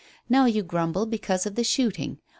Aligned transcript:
Now 0.27 0.45
you 0.45 0.63
grumble 0.63 1.05
because 1.05 1.45
of 1.45 1.53
the 1.53 1.63
shooting. 1.63 2.17